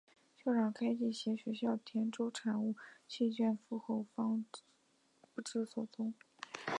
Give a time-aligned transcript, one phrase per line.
[0.43, 2.75] 校长开济携学校田洲产物
[3.07, 4.43] 契券赴后方
[5.19, 6.11] 后不知所踪。